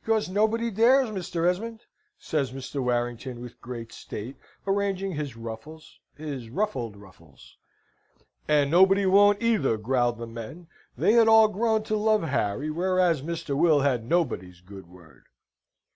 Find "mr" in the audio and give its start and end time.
1.10-1.44, 2.52-2.80, 13.22-13.56